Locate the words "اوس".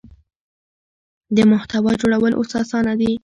2.39-2.51